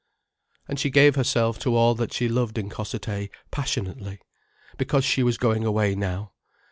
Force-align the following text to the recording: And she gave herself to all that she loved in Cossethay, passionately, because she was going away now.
And 0.67 0.79
she 0.79 0.89
gave 0.89 1.13
herself 1.15 1.59
to 1.59 1.75
all 1.75 1.93
that 1.93 2.11
she 2.11 2.27
loved 2.27 2.57
in 2.57 2.69
Cossethay, 2.69 3.29
passionately, 3.51 4.17
because 4.75 5.05
she 5.05 5.21
was 5.21 5.37
going 5.37 5.63
away 5.63 5.93
now. 5.93 6.31